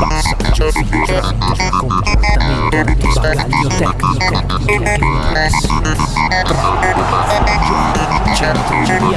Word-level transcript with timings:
Passaggio 0.00 0.70
filtrante, 0.70 1.68
comportamento 1.78 2.94
di 2.94 3.10
sbaraglio 3.12 3.68
tecnico, 3.68 4.24
centro 8.34 8.74
di 8.80 9.14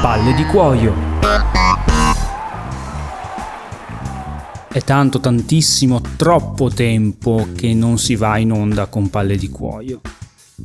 Palle 0.00 0.34
di 0.34 0.46
cuoio. 0.46 0.94
È 4.72 4.80
tanto, 4.82 5.20
tantissimo, 5.20 6.00
troppo 6.16 6.70
tempo 6.70 7.46
che 7.54 7.74
non 7.74 7.98
si 7.98 8.16
va 8.16 8.38
in 8.38 8.52
onda 8.52 8.86
con 8.86 9.10
palle 9.10 9.36
di 9.36 9.50
cuoio. 9.50 10.00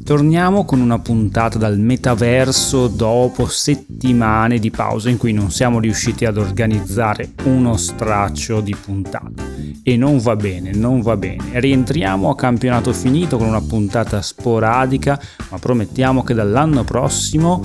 Torniamo 0.05 0.63
con 0.63 0.79
una 0.79 0.99
puntata 0.99 1.57
dal 1.57 1.77
metaverso 1.77 2.87
dopo 2.87 3.45
settimane 3.47 4.57
di 4.57 4.71
pausa 4.71 5.09
in 5.09 5.17
cui 5.17 5.33
non 5.33 5.51
siamo 5.51 5.81
riusciti 5.81 6.23
ad 6.23 6.37
organizzare 6.37 7.33
uno 7.43 7.75
straccio 7.75 8.61
di 8.61 8.73
puntata. 8.73 9.43
E 9.83 9.97
non 9.97 10.19
va 10.19 10.37
bene, 10.37 10.71
non 10.71 11.01
va 11.01 11.17
bene. 11.17 11.59
Rientriamo 11.59 12.29
a 12.29 12.35
campionato 12.37 12.93
finito 12.93 13.37
con 13.37 13.47
una 13.47 13.59
puntata 13.59 14.21
sporadica, 14.21 15.19
ma 15.49 15.59
promettiamo 15.59 16.23
che 16.23 16.33
dall'anno 16.33 16.85
prossimo 16.85 17.61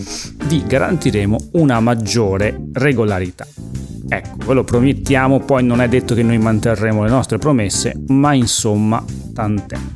vi 0.46 0.64
garantiremo 0.66 1.50
una 1.52 1.78
maggiore 1.78 2.60
regolarità. 2.72 3.46
Ecco, 4.08 4.36
ve 4.46 4.54
lo 4.54 4.64
promettiamo, 4.64 5.38
poi 5.40 5.62
non 5.62 5.80
è 5.80 5.88
detto 5.88 6.16
che 6.16 6.24
noi 6.24 6.38
manterremo 6.38 7.04
le 7.04 7.10
nostre 7.10 7.38
promesse, 7.38 7.94
ma 8.08 8.34
insomma, 8.34 9.02
tant'è. 9.32 9.95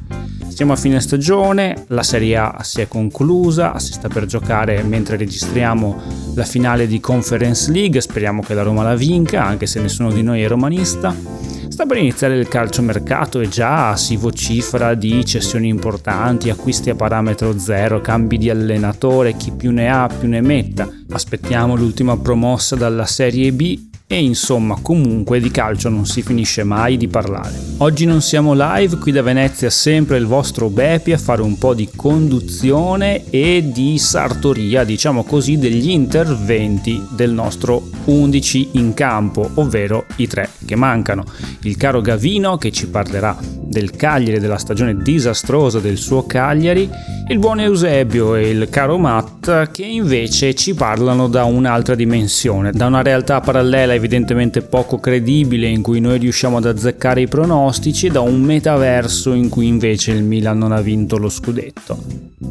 Siamo 0.61 0.75
a 0.75 0.79
fine 0.79 1.01
stagione, 1.01 1.85
la 1.87 2.03
Serie 2.03 2.37
A 2.37 2.59
si 2.61 2.83
è 2.83 2.87
conclusa, 2.87 3.79
si 3.79 3.95
sta 3.95 4.09
per 4.09 4.27
giocare 4.27 4.83
mentre 4.83 5.17
registriamo 5.17 6.03
la 6.35 6.45
finale 6.45 6.87
di 6.87 7.01
Conference 7.01 7.73
League, 7.73 7.99
speriamo 8.03 8.43
che 8.43 8.53
la 8.53 8.61
Roma 8.61 8.83
la 8.83 8.95
vinca, 8.95 9.43
anche 9.43 9.65
se 9.65 9.81
nessuno 9.81 10.13
di 10.13 10.23
noi 10.23 10.43
è 10.43 10.49
romanista. 10.49 11.17
Sta 11.67 11.87
per 11.87 11.97
iniziare 11.97 12.37
il 12.37 12.47
calciomercato 12.47 13.41
e 13.41 13.49
già 13.49 13.97
si 13.97 14.17
vocifera 14.17 14.93
di 14.93 15.25
cessioni 15.25 15.69
importanti, 15.69 16.51
acquisti 16.51 16.91
a 16.91 16.95
parametro 16.95 17.59
zero, 17.59 18.03
cambi 18.03 18.37
di 18.37 18.51
allenatore, 18.51 19.39
chi 19.39 19.53
più 19.53 19.71
ne 19.71 19.89
ha 19.91 20.11
più 20.15 20.29
ne 20.29 20.43
metta. 20.43 20.87
Aspettiamo 21.11 21.75
l'ultima 21.75 22.19
promossa 22.19 22.77
dalla 22.77 23.07
Serie 23.07 23.51
B 23.53 23.89
e 24.13 24.21
insomma 24.21 24.77
comunque 24.83 25.39
di 25.39 25.53
calcio 25.53 25.89
non 25.89 26.05
si 26.05 26.23
finisce 26.23 26.65
mai 26.65 26.97
di 26.97 27.07
parlare. 27.07 27.55
Oggi 27.77 28.07
non 28.07 28.21
siamo 28.21 28.55
live, 28.57 28.99
qui 28.99 29.13
da 29.13 29.23
Venezia 29.23 29.71
sempre 29.71 30.17
il 30.17 30.27
vostro 30.27 30.69
Bepi 30.69 31.13
a 31.13 31.17
fare 31.17 31.43
un 31.43 31.57
po' 31.57 31.75
di 31.75 31.89
conduzione 31.95 33.31
e 33.31 33.71
di 33.73 33.99
sartoria, 33.99 34.83
diciamo 34.83 35.23
così, 35.23 35.59
degli 35.59 35.91
interventi 35.91 37.01
del 37.15 37.31
nostro 37.31 37.89
11 38.07 38.71
in 38.73 38.95
campo, 38.95 39.49
ovvero 39.55 40.07
i 40.17 40.27
tre 40.27 40.51
che 40.67 40.75
mancano. 40.75 41.25
Il 41.63 41.77
caro 41.77 42.01
Gavino 42.01 42.57
che 42.57 42.73
ci 42.73 42.89
parlerà 42.89 43.39
del 43.71 43.93
Cagliari, 43.93 44.41
della 44.41 44.59
stagione 44.59 44.97
disastrosa 44.97 45.79
del 45.79 45.97
suo 45.97 46.27
Cagliari, 46.27 46.91
il 47.29 47.39
buon 47.39 47.61
Eusebio 47.61 48.35
e 48.35 48.51
il 48.51 48.69
caro 48.69 48.99
Matt 48.99 49.71
che 49.71 49.85
invece 49.85 50.55
ci 50.55 50.75
parlano 50.75 51.29
da 51.29 51.45
un'altra 51.45 51.95
dimensione, 51.95 52.73
da 52.73 52.87
una 52.87 53.03
realtà 53.03 53.41
parallela 53.41 53.95
evidentemente 54.01 54.63
poco 54.63 54.99
credibile 54.99 55.69
in 55.69 55.83
cui 55.83 56.01
noi 56.01 56.19
riusciamo 56.19 56.57
ad 56.57 56.65
azzeccare 56.65 57.21
i 57.21 57.29
pronostici 57.29 58.07
e 58.07 58.11
da 58.11 58.21
un 58.21 58.41
metaverso 58.41 59.35
in 59.35 59.51
cui 59.51 59.67
invece 59.67 60.13
il 60.13 60.25
Milan 60.25 60.57
non 60.59 60.73
ha 60.73 60.81
vinto 60.81 61.19
lo 61.19 61.29
scudetto. 61.29 62.03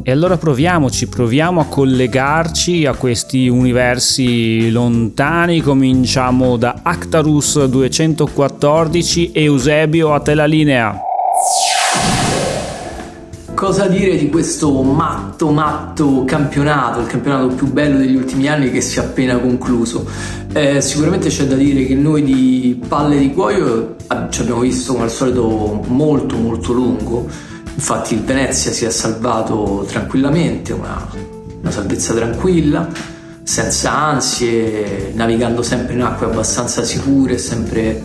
E 0.04 0.10
allora 0.12 0.36
proviamoci, 0.36 1.08
proviamo 1.08 1.60
a 1.60 1.66
collegarci 1.66 2.86
a 2.86 2.94
questi 2.94 3.48
universi 3.48 4.70
lontani, 4.70 5.60
cominciamo 5.60 6.56
da 6.56 6.80
Actarus 6.82 7.64
214, 7.64 9.32
Eusebio 9.34 10.14
a 10.14 10.20
te 10.20 10.34
la 10.34 10.46
linea. 10.46 11.09
Cosa 13.60 13.88
dire 13.88 14.16
di 14.16 14.30
questo 14.30 14.80
matto, 14.82 15.50
matto 15.50 16.24
campionato, 16.24 17.00
il 17.00 17.06
campionato 17.06 17.48
più 17.48 17.70
bello 17.70 17.98
degli 17.98 18.16
ultimi 18.16 18.48
anni 18.48 18.70
che 18.70 18.80
si 18.80 18.98
è 18.98 19.02
appena 19.02 19.36
concluso? 19.36 20.08
Eh, 20.54 20.80
sicuramente 20.80 21.28
c'è 21.28 21.44
da 21.44 21.56
dire 21.56 21.84
che 21.84 21.94
noi 21.94 22.22
di 22.22 22.82
palle 22.88 23.18
di 23.18 23.34
cuoio 23.34 23.96
ci 24.30 24.40
abbiamo 24.40 24.60
visto 24.60 24.92
come 24.92 25.04
al 25.04 25.10
solito 25.10 25.84
molto 25.88 26.38
molto 26.38 26.72
lungo, 26.72 27.28
infatti 27.74 28.14
il 28.14 28.22
Venezia 28.22 28.72
si 28.72 28.86
è 28.86 28.90
salvato 28.90 29.84
tranquillamente, 29.86 30.72
una, 30.72 31.06
una 31.60 31.70
salvezza 31.70 32.14
tranquilla, 32.14 32.88
senza 33.42 33.92
ansie, 33.92 35.12
navigando 35.14 35.60
sempre 35.62 35.92
in 35.92 36.00
acque 36.00 36.24
abbastanza 36.24 36.82
sicure, 36.82 37.36
sempre 37.36 38.02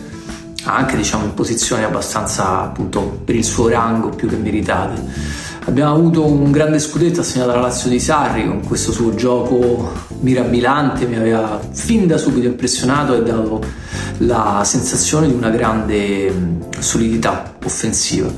anche 0.64 0.96
diciamo 0.96 1.24
in 1.24 1.32
posizioni 1.32 1.82
abbastanza 1.82 2.60
appunto 2.60 3.20
per 3.24 3.34
il 3.34 3.44
suo 3.44 3.68
rango 3.68 4.10
più 4.10 4.28
che 4.28 4.36
meritate. 4.36 5.44
Abbiamo 5.68 5.94
avuto 5.94 6.24
un 6.24 6.52
grande 6.52 6.78
scudetto 6.78 7.22
assegnato 7.22 7.50
alla 7.50 7.62
Lazio 7.62 7.90
di 7.90 7.98
Sarri 7.98 8.46
con 8.46 8.62
questo 8.64 8.92
suo 8.92 9.16
gioco 9.16 9.92
mirabilante, 10.20 11.06
mi 11.06 11.16
aveva 11.16 11.60
fin 11.72 12.06
da 12.06 12.18
subito 12.18 12.46
impressionato 12.46 13.16
e 13.16 13.22
dato 13.24 13.60
la 14.18 14.62
sensazione 14.64 15.26
di 15.26 15.34
una 15.34 15.50
grande 15.50 16.60
solidità 16.78 17.56
offensiva 17.64 18.30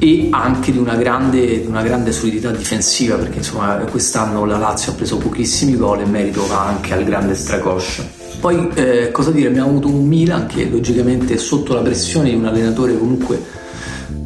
e 0.00 0.30
anche 0.32 0.72
di 0.72 0.78
una 0.78 0.96
grande, 0.96 1.64
una 1.64 1.82
grande 1.82 2.10
solidità 2.10 2.50
difensiva 2.50 3.14
perché 3.14 3.38
insomma 3.38 3.76
quest'anno 3.88 4.44
la 4.44 4.58
Lazio 4.58 4.90
ha 4.90 4.94
preso 4.96 5.16
pochissimi 5.16 5.76
gol 5.76 6.00
e 6.00 6.06
merito 6.06 6.44
va 6.48 6.66
anche 6.66 6.92
al 6.92 7.04
grande 7.04 7.36
stracoscia. 7.36 8.02
Poi 8.40 8.68
eh, 8.74 9.10
cosa 9.12 9.30
dire, 9.30 9.46
abbiamo 9.46 9.68
avuto 9.68 9.86
un 9.86 10.04
Milan 10.04 10.46
che 10.46 10.68
logicamente 10.68 11.38
sotto 11.38 11.72
la 11.74 11.82
pressione 11.82 12.30
di 12.30 12.34
un 12.34 12.46
allenatore 12.46 12.98
comunque 12.98 13.58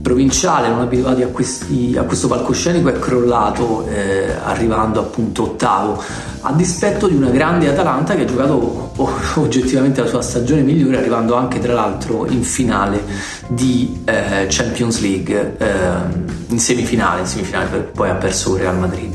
provinciale, 0.02 0.68
non 0.68 0.80
abituati 0.80 1.22
a, 1.22 1.28
questi, 1.28 1.94
a 1.96 2.02
questo 2.02 2.26
palcoscenico, 2.26 2.88
è 2.88 2.98
crollato 2.98 3.86
eh, 3.86 4.32
arrivando 4.44 4.98
appunto 5.00 5.44
ottavo, 5.44 6.02
a 6.44 6.52
dispetto 6.52 7.06
di 7.06 7.14
una 7.14 7.30
grande 7.30 7.68
Atalanta 7.68 8.16
che 8.16 8.22
ha 8.22 8.24
giocato 8.24 8.90
oggettivamente 9.40 10.00
la 10.00 10.08
sua 10.08 10.20
stagione 10.20 10.62
migliore, 10.62 10.98
arrivando 10.98 11.34
anche 11.34 11.60
tra 11.60 11.72
l'altro 11.72 12.26
in 12.26 12.42
finale 12.42 13.00
di 13.48 14.02
eh, 14.04 14.46
Champions 14.48 15.00
League, 15.00 15.54
eh, 15.58 15.68
in 16.48 16.58
semifinale, 16.58 17.20
in 17.20 17.26
semifinale 17.26 17.78
poi 17.94 18.10
ha 18.10 18.14
perso 18.14 18.56
Real 18.56 18.76
Madrid. 18.78 19.14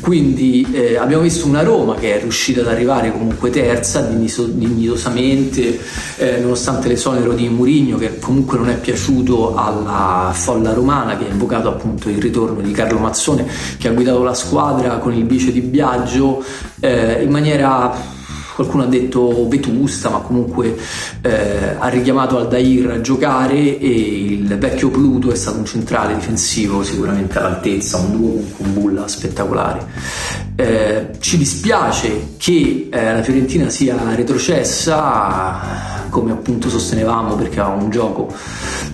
Quindi 0.00 0.66
eh, 0.72 0.96
abbiamo 0.96 1.24
visto 1.24 1.46
una 1.46 1.62
Roma 1.62 1.96
che 1.96 2.16
è 2.16 2.20
riuscita 2.20 2.60
ad 2.60 2.68
arrivare 2.68 3.10
comunque 3.10 3.50
terza, 3.50 4.00
dignitosamente, 4.00 5.80
eh, 6.16 6.38
nonostante 6.38 6.88
l'esonero 6.88 7.32
di 7.32 7.48
Mourinho 7.48 7.98
che 7.98 8.18
comunque 8.18 8.56
non 8.56 8.68
è 8.68 8.76
piaciuto 8.76 9.56
alla 9.56 10.27
folla 10.32 10.72
romana 10.72 11.16
che 11.16 11.26
ha 11.26 11.30
invocato 11.30 11.68
appunto 11.68 12.08
il 12.08 12.18
ritorno 12.18 12.60
di 12.60 12.72
Carlo 12.72 12.98
Mazzone 12.98 13.46
che 13.78 13.88
ha 13.88 13.92
guidato 13.92 14.22
la 14.22 14.34
squadra 14.34 14.98
con 14.98 15.12
il 15.12 15.26
vice 15.26 15.52
di 15.52 15.60
Biagio 15.60 16.42
eh, 16.80 17.22
in 17.22 17.30
maniera 17.30 18.16
qualcuno 18.58 18.82
ha 18.82 18.86
detto 18.86 19.46
vetusta, 19.46 20.08
ma 20.10 20.18
comunque 20.18 20.76
eh, 21.20 21.76
ha 21.78 21.86
richiamato 21.86 22.38
Aldair 22.38 22.90
a 22.90 23.00
giocare 23.00 23.78
e 23.78 23.88
il 23.88 24.58
vecchio 24.58 24.90
Pluto 24.90 25.30
è 25.30 25.36
stato 25.36 25.58
un 25.58 25.64
centrale 25.64 26.16
difensivo 26.16 26.82
sicuramente 26.82 27.38
all'altezza, 27.38 27.98
un 27.98 28.16
duo 28.16 28.32
con 28.32 28.52
Kumbulla 28.56 29.06
spettacolare. 29.06 30.47
Eh, 30.60 31.10
ci 31.20 31.38
dispiace 31.38 32.30
che 32.36 32.88
eh, 32.90 33.12
la 33.12 33.22
Fiorentina 33.22 33.68
sia 33.68 33.96
retrocessa 34.16 35.98
come 36.08 36.32
appunto 36.32 36.68
sostenevamo 36.68 37.36
perché 37.36 37.60
aveva 37.60 37.80
un 37.80 37.90
gioco 37.90 38.32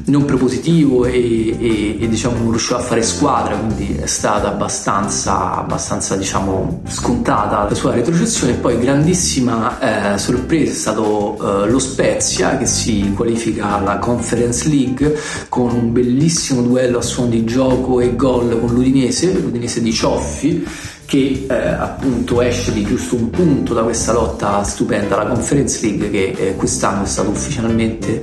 non 0.07 0.27
propositivo 0.27 1.07
e, 1.07 1.57
e, 1.59 2.03
e, 2.03 2.09
diciamo 2.09 2.37
non 2.37 2.51
riusciva 2.51 2.81
a 2.81 2.83
fare 2.83 3.01
squadra 3.03 3.57
quindi 3.57 3.97
è 3.97 4.05
stata 4.05 4.49
abbastanza, 4.49 5.55
abbastanza 5.57 6.17
diciamo 6.17 6.83
scontata 6.87 7.67
la 7.67 7.75
sua 7.75 7.95
retrocessione. 7.95 8.53
Poi 8.53 8.79
grandissima 8.79 10.13
eh, 10.15 10.19
sorpresa 10.19 10.71
è 10.71 10.75
stato 10.75 11.65
eh, 11.65 11.71
lo 11.71 11.79
Spezia 11.79 12.59
che 12.59 12.67
si 12.67 13.11
qualifica 13.17 13.77
alla 13.77 13.97
Conference 13.97 14.69
League 14.69 15.19
con 15.49 15.71
un 15.71 15.93
bellissimo 15.93 16.61
duello 16.61 16.99
a 16.99 17.03
suono 17.03 17.31
di 17.31 17.43
gioco 17.45 18.01
e 18.01 18.15
gol 18.15 18.61
con 18.61 18.69
l'Udinese 18.69 19.33
l'Udinese 19.33 19.81
di 19.81 19.93
Cioffi 19.95 20.93
che 21.15 21.47
eh, 21.49 21.55
appunto 21.55 22.43
esce 22.43 22.73
di 22.73 22.83
giusto 22.83 23.15
un 23.15 23.31
punto 23.31 23.73
da 23.73 23.83
questa 23.83 24.13
lotta 24.13 24.65
stupenda. 24.65 25.15
Alla 25.15 25.31
Conference 25.31 25.81
League 25.87 26.11
che 26.11 26.35
eh, 26.37 26.55
quest'anno 26.57 27.05
è 27.05 27.07
stato 27.07 27.31
ufficialmente 27.31 28.23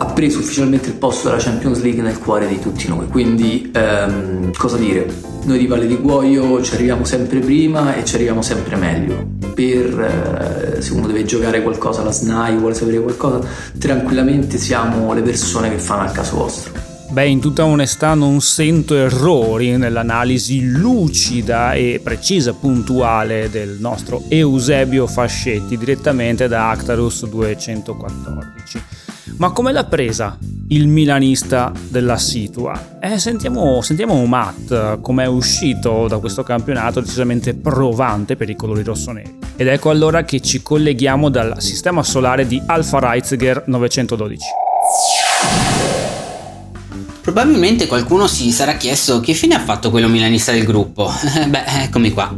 ha 0.00 0.04
preso 0.12 0.38
ufficialmente 0.38 0.90
il 0.90 0.94
posto 0.94 1.28
della 1.28 1.40
Champions 1.40 1.80
League 1.80 2.02
nel 2.02 2.18
cuore 2.18 2.46
di 2.46 2.60
tutti 2.60 2.86
noi. 2.88 3.08
Quindi 3.08 3.70
ehm, 3.72 4.52
cosa 4.52 4.76
dire? 4.76 5.06
Noi 5.44 5.58
di 5.58 5.66
Valle 5.66 5.86
di 5.86 5.98
Cuoio 5.98 6.62
ci 6.62 6.74
arriviamo 6.74 7.04
sempre 7.04 7.38
prima 7.38 7.94
e 7.96 8.04
ci 8.04 8.16
arriviamo 8.16 8.42
sempre 8.42 8.76
meglio. 8.76 9.26
Per 9.54 10.76
eh, 10.76 10.82
se 10.82 10.92
uno 10.92 11.06
deve 11.06 11.24
giocare 11.24 11.62
qualcosa 11.62 12.02
alla 12.02 12.12
SNAI 12.12 12.56
vuole 12.58 12.74
sapere 12.74 13.00
qualcosa 13.00 13.40
tranquillamente 13.78 14.58
siamo 14.58 15.12
le 15.14 15.22
persone 15.22 15.70
che 15.70 15.78
fanno 15.78 16.02
al 16.02 16.12
caso 16.12 16.36
vostro 16.36 16.87
Beh, 17.10 17.26
in 17.26 17.40
tutta 17.40 17.64
onestà 17.64 18.12
non 18.12 18.42
sento 18.42 18.94
errori 18.94 19.76
nell'analisi 19.78 20.68
lucida 20.68 21.72
e 21.72 22.00
precisa, 22.02 22.52
puntuale 22.52 23.48
del 23.50 23.78
nostro 23.80 24.24
Eusebio 24.28 25.06
Fascetti 25.06 25.78
direttamente 25.78 26.48
da 26.48 26.68
Actarus 26.68 27.26
214. 27.26 28.82
Ma 29.38 29.50
come 29.52 29.72
l'ha 29.72 29.84
presa 29.84 30.36
il 30.68 30.86
milanista 30.86 31.72
della 31.88 32.18
Situa? 32.18 32.98
Eh, 33.00 33.18
sentiamo, 33.18 33.80
sentiamo 33.80 34.22
Matt 34.26 35.00
come 35.00 35.24
è 35.24 35.28
uscito 35.28 36.08
da 36.08 36.18
questo 36.18 36.42
campionato 36.42 37.00
decisamente 37.00 37.54
provante 37.54 38.36
per 38.36 38.50
i 38.50 38.54
colori 38.54 38.82
rossoneri. 38.82 39.38
Ed 39.56 39.66
ecco 39.66 39.88
allora 39.88 40.24
che 40.24 40.40
ci 40.40 40.60
colleghiamo 40.60 41.30
dal 41.30 41.62
sistema 41.62 42.02
solare 42.02 42.46
di 42.46 42.62
Alfa 42.66 42.98
Reitziger 42.98 43.62
912. 43.66 44.66
Probabilmente 47.28 47.86
qualcuno 47.86 48.26
si 48.26 48.50
sarà 48.50 48.78
chiesto 48.78 49.20
che 49.20 49.34
fine 49.34 49.54
ha 49.54 49.60
fatto 49.60 49.90
quello 49.90 50.08
milanista 50.08 50.50
del 50.50 50.64
gruppo. 50.64 51.12
Beh, 51.46 51.82
eccomi 51.82 52.10
qua. 52.10 52.34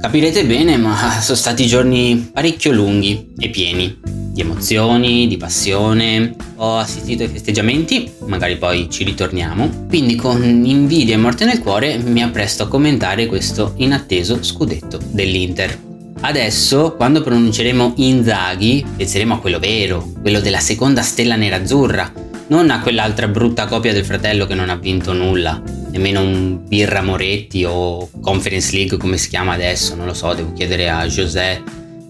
Capirete 0.00 0.44
bene, 0.44 0.76
ma 0.76 1.20
sono 1.20 1.36
stati 1.36 1.64
giorni 1.64 2.28
parecchio 2.32 2.72
lunghi 2.72 3.34
e 3.38 3.50
pieni 3.50 3.96
di 4.02 4.40
emozioni, 4.40 5.28
di 5.28 5.36
passione. 5.36 6.34
Ho 6.56 6.76
assistito 6.76 7.22
ai 7.22 7.28
festeggiamenti, 7.28 8.10
magari 8.26 8.56
poi 8.56 8.90
ci 8.90 9.04
ritorniamo. 9.04 9.86
Quindi 9.86 10.16
con 10.16 10.42
invidia 10.42 11.14
e 11.14 11.18
morte 11.18 11.44
nel 11.44 11.60
cuore 11.60 11.96
mi 11.98 12.20
appresto 12.20 12.64
a 12.64 12.68
commentare 12.68 13.26
questo 13.26 13.74
inatteso 13.76 14.42
scudetto 14.42 14.98
dell'Inter. 15.08 15.78
Adesso, 16.18 16.94
quando 16.96 17.22
pronunceremo 17.22 17.92
Inzaghi, 17.98 18.84
penseremo 18.96 19.34
a 19.34 19.38
quello 19.38 19.60
vero, 19.60 20.10
quello 20.20 20.40
della 20.40 20.58
seconda 20.58 21.02
stella 21.02 21.36
nerazzurra, 21.36 22.10
non 22.48 22.70
a 22.70 22.80
quell'altra 22.80 23.28
brutta 23.28 23.66
copia 23.66 23.92
del 23.92 24.04
fratello 24.04 24.46
che 24.46 24.54
non 24.54 24.70
ha 24.70 24.76
vinto 24.76 25.12
nulla, 25.12 25.60
nemmeno 25.90 26.22
un 26.22 26.66
Birra 26.66 27.02
Moretti 27.02 27.64
o 27.64 28.08
Conference 28.20 28.74
League 28.74 28.96
come 28.96 29.16
si 29.16 29.28
chiama 29.28 29.54
adesso, 29.54 29.94
non 29.94 30.06
lo 30.06 30.14
so, 30.14 30.32
devo 30.34 30.52
chiedere 30.52 30.88
a 30.88 31.06
José 31.06 31.62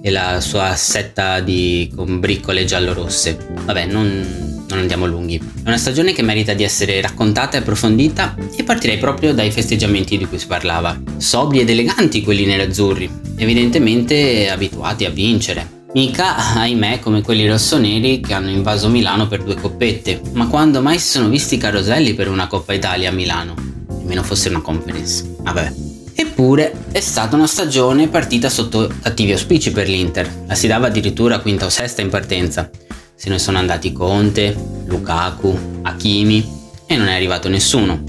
e 0.02 0.10
la 0.10 0.40
sua 0.40 0.74
setta 0.76 1.40
di 1.40 1.90
con 1.94 2.20
briccole 2.20 2.64
giallorosse. 2.64 3.36
Vabbè, 3.64 3.86
non, 3.86 4.64
non 4.68 4.78
andiamo 4.78 5.06
lunghi. 5.06 5.36
È 5.36 5.66
una 5.66 5.78
stagione 5.78 6.12
che 6.12 6.22
merita 6.22 6.54
di 6.54 6.62
essere 6.62 7.00
raccontata 7.00 7.56
e 7.56 7.60
approfondita 7.60 8.36
e 8.56 8.62
partirei 8.62 8.98
proprio 8.98 9.32
dai 9.32 9.50
festeggiamenti 9.50 10.18
di 10.18 10.26
cui 10.26 10.38
si 10.38 10.46
parlava. 10.46 11.00
Sobri 11.16 11.60
ed 11.60 11.70
eleganti 11.70 12.22
quelli 12.22 12.44
nerazzurri, 12.44 13.10
evidentemente 13.36 14.48
abituati 14.50 15.04
a 15.06 15.10
vincere 15.10 15.75
Mica, 15.96 16.36
ahimè, 16.36 16.98
come 16.98 17.22
quelli 17.22 17.48
rossoneri 17.48 18.20
che 18.20 18.34
hanno 18.34 18.50
invaso 18.50 18.90
Milano 18.90 19.28
per 19.28 19.42
due 19.42 19.54
coppette. 19.54 20.20
Ma 20.34 20.46
quando 20.46 20.82
mai 20.82 20.98
si 20.98 21.08
sono 21.08 21.30
visti 21.30 21.56
caroselli 21.56 22.12
per 22.12 22.28
una 22.28 22.48
Coppa 22.48 22.74
Italia 22.74 23.08
a 23.08 23.12
Milano? 23.12 23.54
Nemmeno 24.00 24.22
fosse 24.22 24.50
una 24.50 24.60
conference. 24.60 25.36
Vabbè. 25.40 25.72
Eppure 26.14 26.84
è 26.92 27.00
stata 27.00 27.34
una 27.34 27.46
stagione 27.46 28.08
partita 28.08 28.50
sotto 28.50 28.92
cattivi 29.00 29.32
auspici 29.32 29.72
per 29.72 29.88
l'Inter. 29.88 30.44
La 30.46 30.54
si 30.54 30.66
dava 30.66 30.88
addirittura 30.88 31.38
quinta 31.38 31.64
o 31.64 31.70
sesta 31.70 32.02
in 32.02 32.10
partenza. 32.10 32.68
Se 33.14 33.30
ne 33.30 33.38
sono 33.38 33.56
andati 33.56 33.90
Conte, 33.92 34.54
Lukaku, 34.84 35.80
Hakimi 35.80 36.46
e 36.84 36.96
non 36.98 37.06
è 37.06 37.14
arrivato 37.14 37.48
nessuno. 37.48 38.02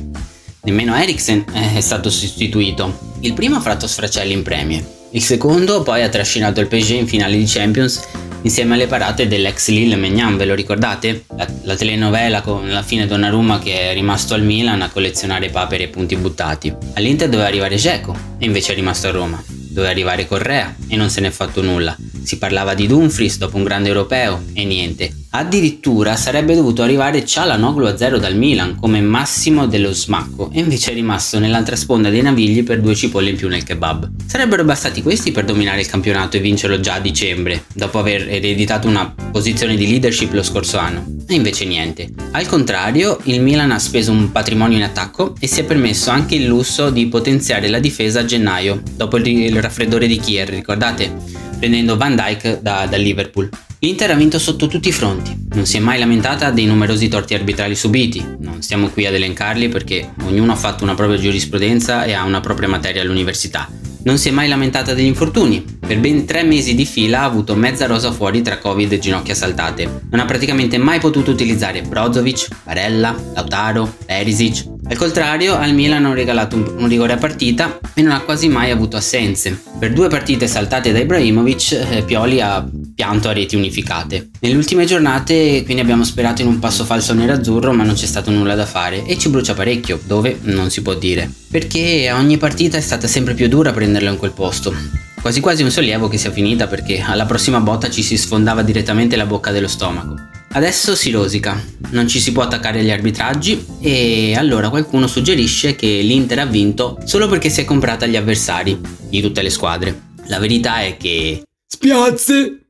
Nemmeno 0.64 0.94
Eriksen 0.94 1.46
è 1.54 1.80
stato 1.80 2.10
sostituito. 2.10 3.16
Il 3.22 3.32
primo 3.32 3.56
ha 3.56 3.62
fatto 3.62 3.88
sfracelli 3.88 4.34
in 4.34 4.44
Premier 4.44 4.96
il 5.12 5.22
secondo 5.22 5.84
poi 5.84 6.04
ha 6.04 6.10
trascinato 6.10 6.60
il 6.60 6.68
PSG 6.68 6.92
in 6.92 7.08
finale 7.08 7.38
di 7.38 7.46
Champions 7.46 8.02
insieme 8.42 8.76
alle 8.76 8.88
parate 8.88 9.28
dell'ex 9.28 9.70
Lille 9.70 9.96
Megnan, 9.96 10.38
ve 10.38 10.46
lo 10.46 10.54
ricordate? 10.54 11.24
La, 11.36 11.48
la 11.64 11.76
telenovela 11.76 12.42
con 12.42 12.70
la 12.70 12.84
fine 12.84 13.08
Donnarumma 13.08 13.60
che 13.60 13.92
è 13.92 13.94
rimasto 13.94 14.34
al 14.34 14.44
Milan 14.44 14.82
a 14.82 14.90
collezionare 14.90 15.50
papere 15.50 15.86
e 15.86 15.88
punti 15.88 16.16
buttati. 16.16 16.74
All'Inter 16.94 17.30
doveva 17.30 17.48
arrivare 17.48 17.76
Geco 17.76 18.16
e 18.38 18.46
invece 18.46 18.72
è 18.72 18.76
rimasto 18.76 19.08
a 19.08 19.12
Roma. 19.12 19.44
Doveva 19.48 19.92
arrivare 19.92 20.28
Correa 20.28 20.76
e 20.88 20.96
non 20.96 21.10
se 21.10 21.22
n'è 21.22 21.30
fatto 21.30 21.62
nulla. 21.62 21.96
Si 22.24 22.38
parlava 22.38 22.74
di 22.74 22.88
Dumfries 22.88 23.38
dopo 23.38 23.58
un 23.58 23.64
grande 23.64 23.90
europeo 23.90 24.44
e 24.54 24.66
niente. 24.66 25.12
Addirittura 25.38 26.16
sarebbe 26.16 26.56
dovuto 26.56 26.82
arrivare 26.82 27.24
Cialanoglu 27.24 27.86
a 27.86 27.96
zero 27.96 28.18
dal 28.18 28.36
Milan 28.36 28.76
come 28.76 29.02
massimo 29.02 29.68
dello 29.68 29.94
smacco 29.94 30.50
e 30.52 30.62
invece 30.62 30.90
è 30.90 30.94
rimasto 30.96 31.38
nell'altra 31.38 31.76
sponda 31.76 32.10
dei 32.10 32.24
navigli 32.24 32.64
per 32.64 32.82
due 32.82 32.96
cipolle 32.96 33.30
in 33.30 33.36
più 33.36 33.48
nel 33.48 33.64
kebab. 33.64 34.10
Sarebbero 34.26 34.64
bastati 34.64 35.04
questi 35.04 35.32
per 35.32 35.46
dominare 35.46 35.82
il 35.82 35.86
campionato 35.86 36.38
e 36.38 36.40
vincerlo 36.40 36.80
già 36.80 36.96
a 36.96 37.00
dicembre, 37.00 37.66
dopo 37.72 38.00
aver 38.00 38.28
ereditato 38.28 38.88
una 38.88 39.14
posizione 39.32 39.76
di 39.76 39.88
leadership 39.88 40.34
lo 40.34 40.42
scorso 40.42 40.80
anno. 40.80 41.06
E 41.28 41.36
invece 41.36 41.66
niente. 41.66 42.10
Al 42.32 42.48
contrario, 42.48 43.20
il 43.26 43.40
Milan 43.40 43.72
ha 43.72 43.78
speso 43.78 44.12
un 44.12 44.32
patrimonio 44.32 44.78
in 44.78 44.84
attacco 44.84 45.36
e 45.40 45.46
si 45.46 45.60
è 45.60 45.66
permesso 45.66 46.10
anche 46.10 46.34
il 46.34 46.46
lusso 46.46 46.90
di 46.90 47.06
potenziare 47.10 47.70
la 47.70 47.78
difesa 47.78 48.22
a 48.22 48.26
gennaio, 48.26 48.82
dopo 48.96 49.18
il 49.18 49.62
raffreddore 49.62 50.08
di 50.08 50.18
Kier, 50.18 50.50
ricordate? 50.50 51.14
Prendendo 51.60 51.96
Van 51.96 52.16
Dyke 52.16 52.58
da, 52.60 52.88
da 52.90 52.98
Liverpool. 52.98 53.48
L'Inter 53.80 54.10
ha 54.10 54.16
vinto 54.16 54.40
sotto 54.40 54.66
tutti 54.66 54.88
i 54.88 54.92
fronti, 54.92 55.50
non 55.52 55.68
si 55.68 55.78
è 55.78 55.80
mai 55.80 56.00
lamentata 56.00 56.50
dei 56.50 56.66
numerosi 56.66 57.10
torti 57.10 57.36
arbitrali 57.36 57.76
subiti, 57.76 58.26
non 58.40 58.64
stiamo 58.64 58.88
qui 58.88 59.06
ad 59.06 59.14
elencarli 59.14 59.70
perché 59.70 60.14
ognuno 60.24 60.54
ha 60.54 60.56
fatto 60.56 60.84
una 60.84 60.96
propria 60.96 61.20
giurisprudenza 61.20 62.04
e 62.04 62.14
ha 62.14 62.24
una 62.24 62.40
propria 62.40 62.68
materia 62.68 63.04
all'università. 63.04 63.70
Non 64.02 64.18
si 64.18 64.30
è 64.30 64.32
mai 64.32 64.48
lamentata 64.48 64.96
degli 64.96 65.06
infortuni, 65.06 65.64
per 65.80 66.00
ben 66.00 66.26
tre 66.26 66.42
mesi 66.42 66.74
di 66.74 66.86
fila 66.86 67.20
ha 67.20 67.26
avuto 67.26 67.56
mezza 67.56 67.86
rosa 67.86 68.12
fuori 68.12 68.42
tra 68.42 68.58
Covid 68.58 68.94
e 68.94 69.00
ginocchia 69.00 69.36
saltate. 69.36 70.02
Non 70.10 70.22
ha 70.22 70.26
praticamente 70.26 70.80
mai 70.80 71.00
potuto 71.00 71.30
utilizzare 71.30 71.84
Brozovic, 71.84 72.48
Barella, 72.64 73.16
Lautaro, 73.36 73.96
Perisic, 74.06 74.66
al 74.90 74.96
contrario, 74.96 75.58
al 75.58 75.74
Milan 75.74 76.06
hanno 76.06 76.14
regalato 76.14 76.56
un, 76.56 76.88
rigore 76.88 77.12
a 77.12 77.18
partita 77.18 77.78
e 77.94 78.02
non 78.02 78.14
ha 78.14 78.22
quasi 78.22 78.48
mai 78.48 78.72
avuto 78.72 78.96
assenze. 78.96 79.62
Per 79.78 79.92
due 79.92 80.08
partite 80.08 80.48
saltate 80.48 80.94
da 80.94 81.00
Ibrahimovic, 81.00 81.88
eh, 81.90 82.04
Pioli 82.04 82.40
ha 82.40 82.66
pianto 82.96 83.28
a 83.28 83.34
reti 83.34 83.58
unificate. 83.58 84.30
Nelle 84.40 84.56
ultime 84.56 84.86
giornate 84.86 85.64
quindi 85.66 85.82
abbiamo 85.82 86.06
sperato 86.06 86.42
in 86.42 86.48
un 86.48 86.60
passo 86.60 86.86
falso 86.86 87.14
nerazzurro 87.14 87.74
ma 87.74 87.84
non 87.84 87.96
c'è 87.96 88.06
stato 88.06 88.32
nulla 88.32 88.56
da 88.56 88.66
fare 88.66 89.06
e 89.06 89.18
ci 89.18 89.28
brucia 89.28 89.54
parecchio, 89.54 90.00
dove 90.06 90.40
non 90.44 90.70
si 90.70 90.82
può 90.82 90.94
dire. 90.94 91.30
Perché 91.52 92.08
a 92.08 92.18
ogni 92.18 92.38
partita 92.38 92.78
è 92.78 92.82
stata 92.82 93.08
sempre 93.08 93.34
più 93.34 93.50
dura 93.50 93.74
prenderlo 93.74 94.10
in 94.10 94.18
quel 94.18 94.32
posto. 94.32 94.74
Quasi 95.22 95.42
quasi 95.42 95.64
un 95.64 95.72
sollievo 95.72 96.08
che 96.08 96.18
sia 96.18 96.32
finita 96.32 96.68
perché 96.68 97.02
alla 97.02 97.26
prossima 97.26 97.60
botta 97.60 97.90
ci 97.90 98.02
si 98.02 98.18
sfondava 98.18 98.62
direttamente 98.62 99.18
la 99.18 99.26
bocca 99.26 99.52
dello 99.52 99.68
stomaco. 99.68 100.16
Adesso 100.58 100.96
si 100.96 101.12
rosica, 101.12 101.64
non 101.92 102.08
ci 102.08 102.20
si 102.20 102.32
può 102.32 102.42
attaccare 102.42 102.80
agli 102.80 102.90
arbitraggi 102.90 103.64
e 103.80 104.34
allora 104.36 104.70
qualcuno 104.70 105.06
suggerisce 105.06 105.76
che 105.76 106.00
l'Inter 106.02 106.40
ha 106.40 106.46
vinto 106.46 106.98
solo 107.06 107.28
perché 107.28 107.52
si 107.52 107.62
è 107.62 107.64
comprata 107.64 108.08
gli 108.08 108.16
avversari 108.16 108.82
di 109.08 109.22
tutte 109.22 109.44
le 109.44 109.52
squadre. 109.52 110.16
La 110.26 110.40
verità 110.40 110.82
è 110.82 110.98
che... 110.98 111.44
Spiazze! 111.68 112.67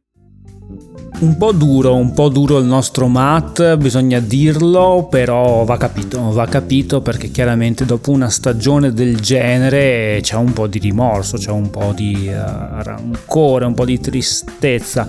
Un 1.19 1.35
po' 1.35 1.51
duro, 1.51 1.95
un 1.95 2.13
po' 2.13 2.29
duro 2.29 2.59
il 2.59 2.65
nostro 2.65 3.07
Matt, 3.07 3.75
bisogna 3.77 4.19
dirlo, 4.19 5.07
però 5.09 5.63
va 5.63 5.75
capito, 5.75 6.29
va 6.29 6.45
capito 6.45 7.01
perché 7.01 7.31
chiaramente 7.31 7.85
dopo 7.85 8.11
una 8.11 8.29
stagione 8.29 8.93
del 8.93 9.19
genere 9.19 10.19
c'è 10.21 10.35
un 10.35 10.53
po' 10.53 10.67
di 10.67 10.77
rimorso, 10.77 11.37
c'è 11.37 11.49
un 11.49 11.71
po' 11.71 11.91
di 11.95 12.29
uh, 12.29 12.83
rancore, 12.83 13.65
un 13.65 13.73
po' 13.73 13.85
di 13.85 13.99
tristezza 13.99 15.07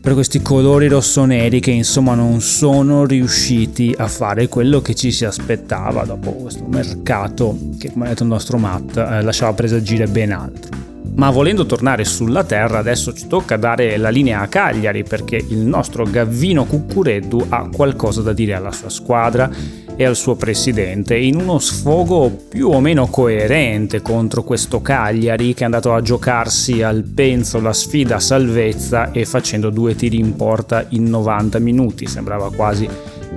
per 0.00 0.14
questi 0.14 0.40
colori 0.42 0.86
rossoneri 0.86 1.58
che 1.58 1.72
insomma 1.72 2.14
non 2.14 2.40
sono 2.40 3.04
riusciti 3.04 3.92
a 3.96 4.06
fare 4.06 4.46
quello 4.46 4.80
che 4.80 4.94
ci 4.94 5.10
si 5.10 5.24
aspettava 5.24 6.04
dopo 6.04 6.30
questo 6.34 6.64
mercato 6.68 7.58
che 7.80 7.90
come 7.90 8.06
ha 8.06 8.08
detto 8.10 8.22
il 8.22 8.28
nostro 8.28 8.58
Matt 8.58 8.96
eh, 8.96 9.22
lasciava 9.22 9.52
presagire 9.54 10.06
ben 10.06 10.30
altro. 10.30 10.91
Ma 11.14 11.30
volendo 11.30 11.66
tornare 11.66 12.04
sulla 12.04 12.42
terra, 12.42 12.78
adesso 12.78 13.12
ci 13.12 13.26
tocca 13.26 13.56
dare 13.56 13.96
la 13.98 14.08
linea 14.08 14.40
a 14.40 14.48
Cagliari 14.48 15.04
perché 15.04 15.36
il 15.36 15.58
nostro 15.58 16.04
Gavvino 16.04 16.64
Cuccureddu 16.64 17.46
ha 17.50 17.68
qualcosa 17.68 18.22
da 18.22 18.32
dire 18.32 18.54
alla 18.54 18.72
sua 18.72 18.88
squadra 18.88 19.50
e 19.94 20.04
al 20.06 20.16
suo 20.16 20.36
presidente 20.36 21.16
in 21.16 21.36
uno 21.36 21.58
sfogo 21.58 22.30
più 22.48 22.70
o 22.70 22.80
meno 22.80 23.08
coerente 23.08 24.00
contro 24.00 24.42
questo 24.42 24.80
Cagliari 24.80 25.52
che 25.52 25.60
è 25.60 25.64
andato 25.64 25.92
a 25.92 26.00
giocarsi 26.00 26.82
al 26.82 27.04
penso 27.04 27.60
la 27.60 27.74
sfida 27.74 28.16
a 28.16 28.20
salvezza 28.20 29.12
e 29.12 29.26
facendo 29.26 29.68
due 29.68 29.94
tiri 29.94 30.18
in 30.18 30.34
porta 30.34 30.86
in 30.88 31.04
90 31.04 31.58
minuti. 31.58 32.06
Sembrava 32.06 32.50
quasi 32.50 32.88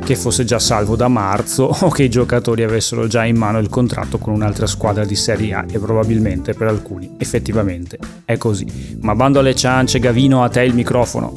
che 0.04 0.16
fosse 0.16 0.44
già 0.44 0.60
salvo 0.60 0.96
da 0.96 1.08
marzo 1.08 1.64
o 1.82 1.90
che 1.90 2.04
i 2.04 2.10
giocatori 2.10 2.64
avessero 2.64 3.08
già 3.08 3.25
in 3.25 3.38
mano 3.38 3.60
il 3.60 3.70
contratto 3.70 4.18
con 4.18 4.34
un'altra 4.34 4.68
squadra 4.68 5.06
di 5.06 5.16
Serie 5.16 5.54
A 5.54 5.66
e 5.70 5.80
probabilmente 5.80 6.54
per 6.54 6.68
alcuni 6.68 7.16
effettivamente 7.18 7.98
è 8.25 8.38
così. 8.38 8.98
Ma 9.02 9.16
bando 9.16 9.40
alle 9.40 9.56
ciance, 9.56 10.00
Gavino, 10.00 10.44
a 10.44 10.50
te 10.50 10.62
il 10.62 10.74
microfono. 10.74 11.34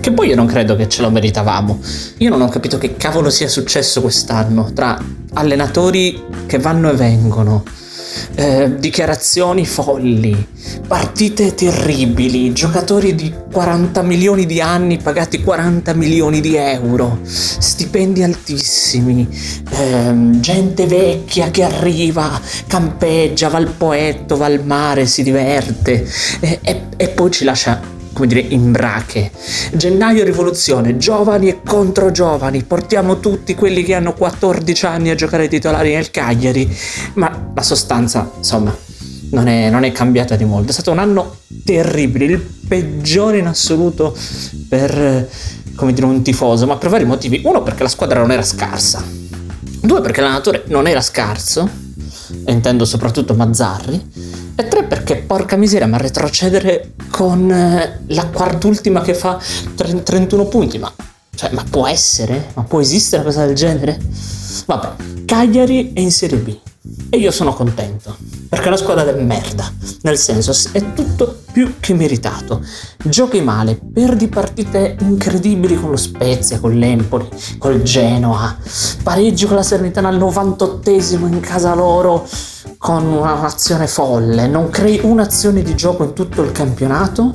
Che 0.00 0.12
poi 0.12 0.28
io 0.28 0.34
non 0.34 0.46
credo 0.46 0.76
che 0.76 0.88
ce 0.88 1.00
lo 1.00 1.10
meritavamo. 1.10 1.80
Io 2.18 2.28
non 2.28 2.42
ho 2.42 2.48
capito 2.48 2.76
che 2.76 2.96
cavolo 2.96 3.30
sia 3.30 3.48
successo 3.48 4.02
quest'anno 4.02 4.72
tra 4.74 5.00
allenatori 5.32 6.22
che 6.46 6.58
vanno 6.58 6.90
e 6.90 6.94
vengono, 6.94 7.64
eh, 8.34 8.74
dichiarazioni 8.78 9.66
folli, 9.66 10.46
partite 10.86 11.54
terribili, 11.54 12.52
giocatori 12.52 13.14
di 13.14 13.32
40 13.50 14.02
milioni 14.02 14.46
di 14.46 14.60
anni 14.60 14.98
pagati 14.98 15.42
40 15.42 15.94
milioni 15.94 16.40
di 16.40 16.56
euro, 16.56 17.20
stipendi 17.22 18.22
altissimi, 18.22 19.28
ehm, 19.70 20.40
gente 20.40 20.86
vecchia 20.86 21.50
che 21.50 21.62
arriva, 21.62 22.40
campeggia, 22.66 23.48
va 23.48 23.58
al 23.58 23.68
poetto, 23.68 24.36
va 24.36 24.46
al 24.46 24.64
mare, 24.64 25.06
si 25.06 25.22
diverte 25.22 26.06
e, 26.40 26.58
e, 26.62 26.80
e 26.96 27.08
poi 27.08 27.30
ci 27.30 27.44
lascia 27.44 27.93
come 28.14 28.26
dire, 28.26 28.40
in 28.40 28.72
brache. 28.72 29.30
Gennaio 29.74 30.24
rivoluzione, 30.24 30.96
giovani 30.96 31.48
e 31.48 31.60
contro 31.62 32.10
giovani, 32.10 32.62
portiamo 32.62 33.20
tutti 33.20 33.54
quelli 33.54 33.82
che 33.82 33.94
hanno 33.94 34.14
14 34.14 34.86
anni 34.86 35.10
a 35.10 35.14
giocare 35.14 35.42
ai 35.42 35.48
titolari 35.50 35.92
nel 35.92 36.10
Cagliari, 36.10 36.74
ma 37.14 37.50
la 37.54 37.62
sostanza, 37.62 38.30
insomma, 38.38 38.74
non 39.30 39.48
è, 39.48 39.68
non 39.68 39.84
è 39.84 39.92
cambiata 39.92 40.36
di 40.36 40.44
molto. 40.44 40.70
È 40.70 40.72
stato 40.72 40.92
un 40.92 40.98
anno 40.98 41.36
terribile, 41.64 42.24
il 42.24 42.40
peggiore 42.40 43.38
in 43.38 43.46
assoluto 43.46 44.16
per, 44.68 45.28
come 45.74 45.92
dire, 45.92 46.06
un 46.06 46.22
tifoso, 46.22 46.66
ma 46.66 46.76
per 46.76 46.88
vari 46.88 47.04
motivi. 47.04 47.42
Uno, 47.44 47.62
perché 47.62 47.82
la 47.82 47.88
squadra 47.88 48.20
non 48.20 48.30
era 48.30 48.42
scarsa. 48.42 49.02
Due, 49.80 50.00
perché 50.00 50.20
l'allenatore 50.22 50.64
non 50.68 50.86
era 50.86 51.02
scarso, 51.02 51.68
intendo 52.46 52.84
soprattutto 52.84 53.34
Mazzarri. 53.34 54.43
E 54.56 54.68
tre 54.68 54.84
perché 54.84 55.16
porca 55.16 55.56
miseria, 55.56 55.88
ma 55.88 55.96
retrocedere 55.96 56.92
con 57.10 57.50
eh, 57.50 58.00
la 58.06 58.26
quart'ultima 58.26 59.00
che 59.00 59.14
fa 59.14 59.40
31 59.74 60.44
punti, 60.46 60.78
ma, 60.78 60.92
cioè, 61.34 61.50
ma 61.50 61.64
può 61.68 61.88
essere? 61.88 62.50
Ma 62.54 62.62
può 62.62 62.80
esistere 62.80 63.22
una 63.22 63.32
cosa 63.32 63.46
del 63.46 63.56
genere? 63.56 63.98
Vabbè, 64.66 65.24
Cagliari 65.24 65.92
è 65.92 66.00
in 66.00 66.12
Serie 66.12 66.38
B. 66.38 66.56
E 67.08 67.16
io 67.16 67.30
sono 67.30 67.54
contento, 67.54 68.14
perché 68.46 68.64
è 68.64 68.68
una 68.68 68.76
squadra 68.76 69.04
del 69.04 69.24
merda, 69.24 69.72
nel 70.02 70.18
senso 70.18 70.52
è 70.72 70.92
tutto 70.92 71.40
più 71.50 71.76
che 71.80 71.94
meritato. 71.94 72.62
Giochi 73.04 73.40
male, 73.40 73.80
perdi 73.90 74.28
partite 74.28 74.96
incredibili 75.00 75.80
con 75.80 75.90
lo 75.90 75.96
Spezia, 75.96 76.60
con 76.60 76.74
l'Empoli, 76.74 77.26
col 77.56 77.80
Genoa, 77.82 78.54
pareggio 79.02 79.46
con 79.46 79.56
la 79.56 79.62
Serenità 79.62 80.06
al 80.06 80.18
98esimo 80.18 81.26
in 81.26 81.40
casa 81.40 81.74
loro 81.74 82.28
con 82.76 83.06
un'azione 83.06 83.86
folle, 83.86 84.46
non 84.46 84.68
crei 84.68 85.00
un'azione 85.02 85.62
di 85.62 85.74
gioco 85.74 86.04
in 86.04 86.12
tutto 86.12 86.42
il 86.42 86.52
campionato. 86.52 87.34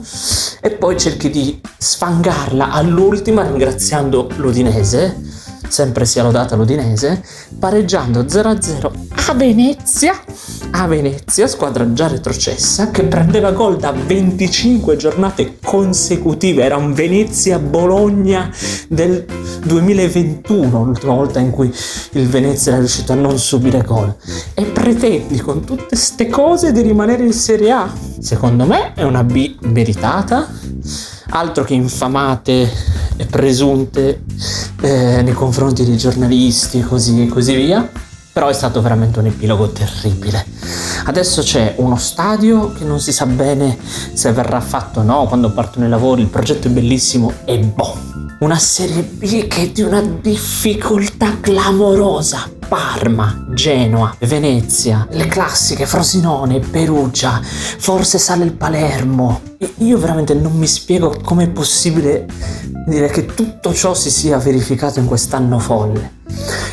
E 0.61 0.69
poi 0.71 0.95
cerchi 0.95 1.31
di 1.31 1.59
sfangarla 1.75 2.69
all'ultima 2.69 3.41
ringraziando 3.41 4.29
l'Udinese 4.35 5.38
sempre 5.69 6.05
sia 6.05 6.23
lodata 6.23 6.55
l'Udinese, 6.55 7.23
pareggiando 7.57 8.23
0-0 8.23 8.91
a 9.27 9.33
Venezia, 9.33 10.19
a 10.71 10.88
Venezia, 10.88 11.47
squadra 11.47 11.93
già 11.93 12.07
retrocessa, 12.07 12.89
che 12.89 13.03
prendeva 13.03 13.51
gol 13.51 13.77
da 13.77 13.91
25 13.91 14.97
giornate 14.97 15.57
consecutive, 15.63 16.63
era 16.63 16.77
un 16.77 16.93
Venezia-Bologna 16.93 18.51
del 18.88 19.25
2021, 19.63 20.83
l'ultima 20.83 21.13
volta 21.13 21.39
in 21.39 21.51
cui 21.51 21.73
il 22.11 22.27
Venezia 22.27 22.71
era 22.71 22.79
riuscito 22.79 23.11
a 23.11 23.15
non 23.15 23.38
subire 23.38 23.83
gol. 23.83 24.15
E 24.53 24.63
pretendi 24.63 25.39
con 25.39 25.63
tutte 25.63 25.85
queste 25.89 26.27
cose 26.27 26.71
di 26.71 26.81
rimanere 26.81 27.23
in 27.23 27.33
Serie 27.33 27.71
A? 27.71 27.93
Secondo 28.19 28.65
me 28.65 28.93
è 28.93 29.03
una 29.03 29.23
B 29.23 29.57
meritata, 29.61 30.47
altro 31.29 31.63
che 31.63 31.74
infamate 31.74 32.71
e 33.17 33.25
presunte 33.25 34.24
eh, 34.81 35.21
nei 35.21 35.33
confronti 35.33 35.86
dei 35.86 35.98
giornalisti 35.98 36.79
e 36.79 36.83
così, 36.83 37.27
così 37.27 37.55
via. 37.55 37.89
Però 38.31 38.48
è 38.48 38.53
stato 38.53 38.81
veramente 38.81 39.19
un 39.19 39.25
epilogo 39.25 39.69
terribile. 39.69 40.45
Adesso 41.05 41.41
c'è 41.41 41.74
uno 41.77 41.98
stadio 41.98 42.71
che 42.74 42.86
non 42.86 43.00
si 43.00 43.12
sa 43.12 43.25
bene 43.25 43.77
se 44.13 44.31
verrà 44.31 44.62
fatto 44.62 45.00
o 45.00 45.03
no, 45.03 45.25
quando 45.25 45.51
partono 45.51 45.86
i 45.86 45.89
lavori, 45.89 46.21
il 46.21 46.27
progetto 46.27 46.67
è 46.67 46.71
bellissimo 46.71 47.33
e 47.43 47.57
boh. 47.57 48.18
Una 48.39 48.58
serie 48.58 49.03
B 49.03 49.48
che 49.48 49.63
è 49.63 49.69
di 49.69 49.81
una 49.81 50.00
difficoltà 50.00 51.41
clamorosa. 51.41 52.50
Parma, 52.69 53.48
Genoa, 53.53 54.15
Venezia, 54.19 55.05
le 55.12 55.25
classiche, 55.25 55.86
Frosinone, 55.86 56.60
Perugia, 56.60 57.41
forse 57.43 58.17
sale 58.17 58.46
il 58.46 58.53
Palermo. 58.53 59.41
Io 59.79 59.98
veramente 59.98 60.34
non 60.36 60.53
mi 60.53 60.67
spiego 60.67 61.19
com'è 61.22 61.50
possibile 61.50 62.27
dire 62.88 63.10
che 63.10 63.25
tutto 63.25 63.74
ciò 63.74 63.93
si 63.93 64.10
sia 64.10 64.38
verificato 64.38 65.00
in 65.00 65.05
quest'anno 65.05 65.60
folle. 65.60 66.17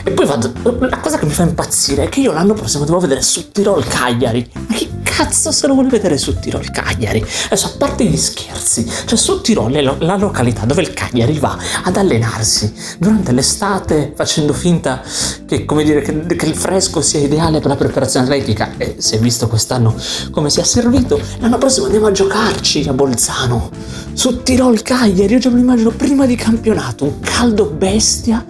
E 0.04 0.10
poi 0.12 0.24
vado. 0.24 0.52
La 0.88 1.00
cosa 1.00 1.18
che 1.18 1.26
mi 1.26 1.32
fa 1.32 1.42
impazzire 1.42 2.04
è 2.04 2.08
che 2.08 2.20
io 2.20 2.30
l'anno 2.30 2.54
prossimo 2.54 2.84
devo 2.84 3.00
vedere 3.00 3.22
su 3.22 3.50
Tirol 3.50 3.84
Cagliari. 3.84 4.48
Ma 4.54 4.74
che 4.76 4.88
cazzo 5.16 5.50
se 5.50 5.66
lo 5.66 5.72
vuole 5.72 5.88
vedere 5.88 6.18
su 6.18 6.38
Tirol 6.38 6.70
Cagliari? 6.70 7.24
Adesso, 7.46 7.68
a 7.68 7.72
parte 7.78 8.04
gli 8.04 8.18
scherzi, 8.18 8.86
cioè 9.06 9.16
su 9.16 9.40
Tirol 9.40 9.72
è 9.72 9.80
la 9.80 10.16
località 10.16 10.66
dove 10.66 10.82
il 10.82 10.92
Cagliari 10.92 11.38
va 11.38 11.56
ad 11.84 11.96
allenarsi 11.96 12.70
durante 12.98 13.32
l'estate 13.32 14.12
facendo 14.14 14.52
finta 14.52 15.02
che, 15.46 15.64
come 15.64 15.84
dire, 15.84 16.02
che, 16.02 16.26
che 16.26 16.44
il 16.44 16.54
fresco 16.54 17.00
sia 17.00 17.20
ideale 17.20 17.60
per 17.60 17.68
la 17.68 17.76
preparazione 17.76 18.26
atletica. 18.26 18.72
E 18.76 18.96
si 18.98 19.14
è 19.14 19.18
visto 19.18 19.48
quest'anno 19.48 19.94
come 20.30 20.50
si 20.50 20.60
è 20.60 20.64
servito. 20.64 21.18
L'anno 21.38 21.56
prossimo 21.56 21.86
andiamo 21.86 22.08
a 22.08 22.12
giocarci 22.12 22.86
a 22.86 22.92
Bolzano. 22.92 23.70
Su 24.12 24.42
Tirol 24.42 24.82
Cagliari, 24.82 25.32
io 25.32 25.38
già 25.38 25.48
me 25.48 25.56
lo 25.56 25.62
immagino 25.62 25.90
prima 25.90 26.26
di 26.26 26.36
campionato, 26.36 27.04
un 27.04 27.20
caldo 27.20 27.66
bestia. 27.66 28.44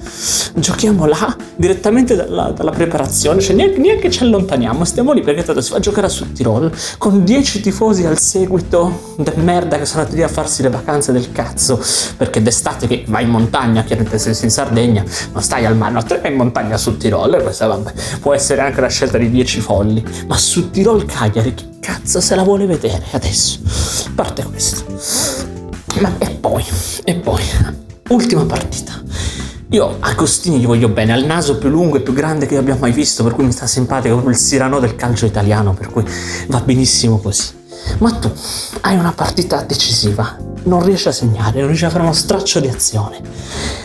Giochiamo 0.55 1.07
là 1.07 1.37
direttamente 1.55 2.17
dalla, 2.17 2.51
dalla 2.51 2.71
preparazione, 2.71 3.41
cioè 3.41 3.55
neanche, 3.55 3.79
neanche 3.79 4.11
ci 4.11 4.23
allontaniamo, 4.25 4.85
stiamo 4.85 5.13
lì 5.13 5.23
perché 5.23 5.45
tanto 5.45 5.61
si 5.61 5.71
va 5.71 5.77
a 5.77 5.81
giocare 5.81 6.09
su 6.09 6.33
Tirol 6.33 6.56
Tirol 6.57 6.73
con 6.99 7.25
10 7.25 7.61
tifosi 7.61 8.05
al 8.05 8.19
seguito 8.19 9.15
del 9.17 9.39
merda 9.39 9.79
che 9.79 9.85
sono 9.85 10.01
andati 10.01 10.17
lì 10.17 10.23
a 10.23 10.29
farsi 10.29 10.63
le 10.63 10.71
vacanze 10.71 11.13
del 11.13 11.33
cazzo 11.33 11.81
perché 12.17 12.43
d'estate 12.43 12.87
che 12.87 13.05
vai 13.09 13.25
in 13.25 13.31
montagna 13.31 13.85
chiaramente 13.85 14.19
se 14.19 14.35
sei 14.35 14.45
in 14.45 14.51
Sardegna 14.51 15.05
non 15.33 15.43
stai 15.43 15.67
al 15.67 15.77
mare 15.77 15.93
no, 15.93 16.03
te 16.03 16.21
in 16.25 16.35
montagna 16.35 16.77
su 16.77 16.97
Tirol 16.97 17.35
e 17.35 17.43
questa 17.43 17.67
vabbè 17.67 17.93
può 18.21 18.35
essere 18.35 18.61
anche 18.63 18.81
la 18.81 18.89
scelta 18.89 19.19
di 19.19 19.31
10 19.31 19.61
folli 19.61 20.05
ma 20.27 20.37
su 20.37 20.71
Tirol 20.71 21.05
Cagliari 21.05 21.55
chi 21.55 21.75
cazzo 21.81 22.21
se 22.21 22.35
la 22.35 22.43
vuole 22.43 22.67
vedere 22.67 23.05
adesso? 23.13 23.61
Parte 24.15 24.43
questo. 24.45 24.85
Ma 26.01 26.13
e 26.19 26.31
poi 26.31 26.65
e 27.05 27.15
poi 27.15 27.43
ultima 28.09 28.45
partita 28.45 29.01
io 29.71 29.97
a 29.99 30.15
Costini 30.15 30.61
gli 30.61 30.67
voglio 30.67 30.89
bene, 30.89 31.13
ha 31.13 31.17
il 31.17 31.27
naso 31.27 31.59
più 31.59 31.69
lungo 31.69 31.97
e 31.97 32.01
più 32.01 32.13
grande 32.13 32.47
che 32.47 32.57
abbia 32.57 32.77
mai 32.79 32.93
visto, 32.93 33.25
per 33.25 33.33
cui 33.33 33.45
mi 33.45 33.51
sta 33.51 33.67
simpatico, 33.67 34.17
come 34.17 34.31
il 34.31 34.37
Sirano 34.37 34.79
del 34.79 34.95
calcio 34.95 35.27
italiano, 35.27 35.75
per 35.75 35.91
cui 35.91 36.05
va 36.47 36.61
benissimo 36.61 37.19
così. 37.19 37.55
Ma 37.99 38.13
tu 38.13 38.31
hai 38.83 38.97
una 38.97 39.13
partita 39.13 39.63
decisiva, 39.63 40.37
non 40.65 40.85
riesci 40.85 41.09
a 41.09 41.13
segnare, 41.13 41.59
non 41.59 41.67
riesci 41.67 41.85
a 41.85 41.91
fare 41.91 42.05
uno 42.05 42.13
straccio 42.13 42.61
di 42.61 42.69
azione. 42.69 43.21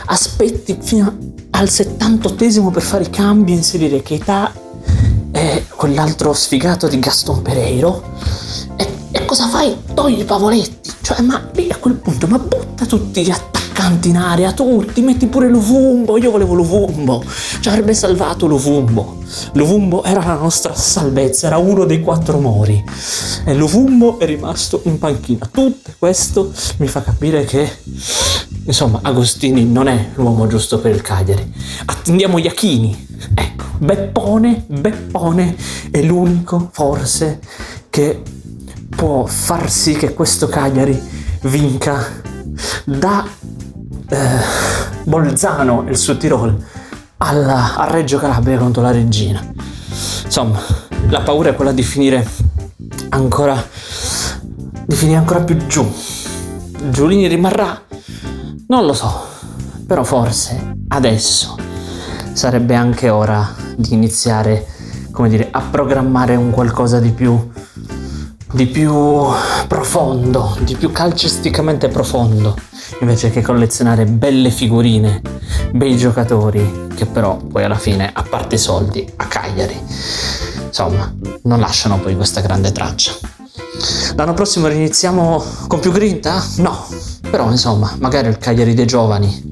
Aspetti 0.06 0.78
fino 0.80 1.18
al 1.52 1.66
78esimo 1.66 2.72
per 2.72 2.84
fare 2.84 3.06
i 3.06 3.10
cambi 3.10 3.54
e 3.54 3.56
inserire 3.56 4.04
Keita 4.04 4.54
e 5.32 5.66
quell'altro 5.76 6.34
sfigato 6.34 6.88
di 6.88 7.00
Gaston 7.00 7.42
Pereiro. 7.42 8.04
E, 8.76 8.88
e 9.12 9.26
cosa 9.26 9.48
fai? 9.48 9.76
Togli 9.96 10.20
i 10.20 10.26
pavoletti. 10.26 10.92
Cioè, 11.02 11.22
ma 11.22 11.50
lì 11.54 11.72
a 11.72 11.78
quel 11.78 11.96
punto, 11.96 12.28
ma 12.28 12.38
butta 12.38 12.86
tutti 12.86 13.24
gli 13.24 13.32
attacchi 13.32 13.61
canti 13.82 14.10
in 14.10 14.18
aria, 14.18 14.52
tu 14.52 14.86
ti 14.94 15.02
metti 15.02 15.26
pure 15.26 15.50
l'Uvumbo, 15.50 16.16
io 16.20 16.30
volevo 16.30 16.54
l'Uvumbo, 16.54 17.24
ci 17.60 17.68
avrebbe 17.68 17.96
salvato 17.96 18.46
l'Uvumbo. 18.46 19.18
L'Uvumbo 19.54 20.04
era 20.04 20.24
la 20.24 20.36
nostra 20.36 20.76
salvezza, 20.76 21.48
era 21.48 21.58
uno 21.58 21.86
dei 21.86 22.00
quattro 22.00 22.40
mori 22.40 22.84
e 23.44 23.56
l'Uvumbo 23.56 24.20
è 24.20 24.26
rimasto 24.26 24.82
in 24.84 25.00
panchina. 25.00 25.50
Tutto 25.52 25.94
questo 25.98 26.52
mi 26.78 26.86
fa 26.88 27.02
capire 27.02 27.44
che, 27.44 27.68
insomma, 28.66 29.00
Agostini 29.02 29.66
non 29.66 29.88
è 29.88 30.10
l'uomo 30.14 30.46
giusto 30.46 30.78
per 30.78 30.94
il 30.94 31.02
Cagliari. 31.02 31.52
Attendiamo 31.86 32.38
Iachini. 32.38 33.08
Ecco, 33.34 33.66
Beppone, 33.80 34.64
Beppone 34.68 35.56
è 35.90 36.04
l'unico 36.04 36.70
forse 36.72 37.40
che 37.90 38.22
può 38.96 39.26
far 39.26 39.72
sì 39.72 39.94
che 39.94 40.14
questo 40.14 40.48
Cagliari 40.48 41.02
vinca 41.42 42.22
da 42.86 43.26
eh, 44.12 44.40
Bolzano 45.04 45.86
e 45.88 45.92
il 45.92 45.98
Sud 45.98 46.18
Tirol 46.18 46.56
alla, 47.18 47.76
a 47.76 47.90
Reggio 47.90 48.18
Calabria 48.18 48.58
contro 48.58 48.82
la 48.82 48.92
regina. 48.92 49.42
Insomma, 50.24 50.60
la 51.10 51.22
paura 51.22 51.50
è 51.50 51.56
quella 51.56 51.72
di 51.72 51.84
finire 51.84 52.26
ancora 53.10 53.64
di 54.86 54.96
finire 54.96 55.18
ancora 55.18 55.42
più 55.42 55.56
giù. 55.68 55.90
Giulini 56.90 57.28
rimarrà? 57.28 57.82
Non 58.68 58.86
lo 58.86 58.94
so, 58.94 59.26
però 59.88 60.04
forse 60.04 60.76
adesso 60.90 61.56
sarebbe 62.34 62.76
anche 62.76 63.10
ora 63.10 63.56
di 63.76 63.94
iniziare, 63.94 64.66
come 65.12 65.30
dire, 65.30 65.48
a 65.52 65.62
programmare 65.62 66.36
un 66.36 66.50
qualcosa 66.52 67.00
di 67.00 67.12
più 67.12 67.50
di 68.52 68.66
più 68.68 69.28
profondo, 69.68 70.58
di 70.62 70.76
più 70.76 70.92
calcisticamente 70.92 71.88
profondo 71.88 72.56
invece 73.00 73.30
che 73.32 73.42
collezionare 73.42 74.06
belle 74.06 74.52
figurine, 74.52 75.22
bei 75.72 75.98
giocatori 75.98 76.88
che 76.94 77.06
però 77.06 77.38
poi 77.38 77.64
alla 77.64 77.78
fine, 77.78 78.10
a 78.14 78.24
parte 78.24 78.56
i 78.56 78.60
soldi, 78.60 79.10
a 79.18 79.26
Cagliari 79.26 79.80
insomma, 80.66 81.14
non 81.44 81.60
lasciano 81.60 82.00
poi 82.00 82.16
questa 82.16 82.42
grande 82.42 82.72
traccia. 82.72 83.14
L'anno 84.16 84.34
prossimo 84.34 84.68
riniziamo 84.68 85.44
con 85.68 85.80
più 85.80 85.92
grinta? 85.92 86.44
No, 86.58 86.88
però 87.30 87.50
insomma, 87.50 87.96
magari 88.00 88.28
il 88.28 88.38
Cagliari 88.38 88.74
dei 88.74 88.86
giovani 88.86 89.51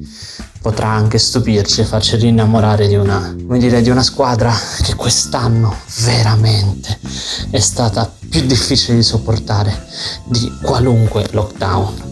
potrà 0.61 0.87
anche 0.87 1.17
stupirci 1.17 1.81
e 1.81 1.85
farci 1.85 2.17
rinnamorare 2.17 2.87
di 2.87 2.95
una, 2.95 3.35
dire, 3.57 3.81
di 3.81 3.89
una 3.89 4.03
squadra 4.03 4.53
che 4.83 4.95
quest'anno 4.95 5.75
veramente 6.03 6.97
è 7.49 7.59
stata 7.59 8.11
più 8.29 8.41
difficile 8.41 8.97
di 8.97 9.03
sopportare 9.03 9.87
di 10.25 10.51
qualunque 10.61 11.25
lockdown. 11.31 12.07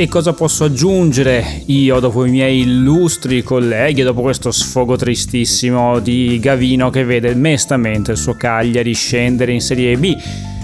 E 0.00 0.06
cosa 0.06 0.32
posso 0.32 0.62
aggiungere 0.62 1.62
io 1.66 1.98
dopo 1.98 2.24
i 2.24 2.30
miei 2.30 2.60
illustri 2.60 3.42
colleghi, 3.42 4.02
dopo 4.02 4.20
questo 4.20 4.52
sfogo 4.52 4.94
tristissimo 4.94 5.98
di 5.98 6.38
Gavino 6.40 6.88
che 6.90 7.02
vede 7.02 7.34
mestamente 7.34 8.12
il 8.12 8.16
suo 8.16 8.34
Cagliari 8.34 8.92
scendere 8.92 9.50
in 9.50 9.60
Serie 9.60 9.96
B? 9.96 10.16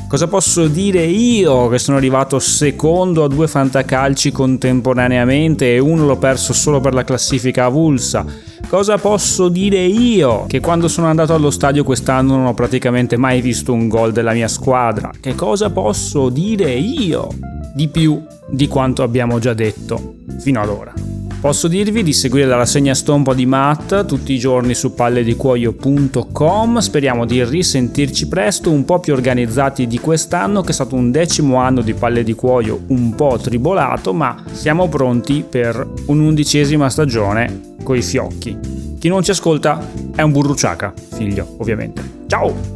Cosa 0.06 0.28
posso 0.28 0.68
dire 0.68 1.02
io 1.04 1.68
che 1.68 1.78
sono 1.78 1.96
arrivato 1.96 2.38
secondo 2.38 3.24
a 3.24 3.28
due 3.28 3.48
fantacalci 3.48 4.30
contemporaneamente 4.30 5.74
e 5.74 5.78
uno 5.80 6.06
l'ho 6.06 6.18
perso 6.18 6.52
solo 6.52 6.80
per 6.80 6.94
la 6.94 7.02
classifica 7.02 7.64
avulsa? 7.64 8.24
Cosa 8.68 8.96
posso 8.98 9.48
dire 9.48 9.82
io 9.82 10.44
che 10.46 10.60
quando 10.60 10.88
sono 10.88 11.08
andato 11.08 11.34
allo 11.34 11.50
stadio 11.50 11.84
quest'anno 11.84 12.36
non 12.36 12.46
ho 12.46 12.54
praticamente 12.54 13.16
mai 13.16 13.40
visto 13.40 13.72
un 13.72 13.88
gol 13.88 14.12
della 14.12 14.32
mia 14.32 14.48
squadra? 14.48 15.10
Che 15.18 15.34
cosa 15.34 15.70
posso 15.70 16.28
dire 16.28 16.72
io? 16.72 17.28
Di 17.74 17.88
più 17.88 18.22
di 18.48 18.68
quanto 18.68 19.02
abbiamo 19.02 19.38
già 19.38 19.54
detto 19.54 20.16
fino 20.38 20.60
ad 20.60 20.68
ora. 20.68 21.13
Posso 21.44 21.68
dirvi 21.68 22.02
di 22.02 22.14
seguire 22.14 22.46
la 22.46 22.56
rassegna 22.56 22.94
stompa 22.94 23.34
di 23.34 23.44
Matt 23.44 24.06
tutti 24.06 24.32
i 24.32 24.38
giorni 24.38 24.72
su 24.72 24.94
palledicuoio.com. 24.94 26.78
Speriamo 26.78 27.26
di 27.26 27.44
risentirci 27.44 28.28
presto, 28.28 28.70
un 28.70 28.86
po' 28.86 28.98
più 28.98 29.12
organizzati 29.12 29.86
di 29.86 29.98
quest'anno, 29.98 30.62
che 30.62 30.70
è 30.70 30.72
stato 30.72 30.94
un 30.94 31.10
decimo 31.10 31.56
anno 31.56 31.82
di 31.82 31.92
Palle 31.92 32.24
di 32.24 32.32
Cuoio 32.32 32.84
un 32.86 33.14
po' 33.14 33.38
tribolato, 33.38 34.14
ma 34.14 34.42
siamo 34.52 34.88
pronti 34.88 35.44
per 35.46 35.86
un'undicesima 36.06 36.88
stagione 36.88 37.74
coi 37.82 38.00
fiocchi. 38.00 38.96
Chi 38.98 39.08
non 39.08 39.22
ci 39.22 39.32
ascolta 39.32 39.86
è 40.16 40.22
un 40.22 40.32
burruciaca, 40.32 40.94
figlio, 41.10 41.56
ovviamente. 41.58 42.22
Ciao! 42.26 42.73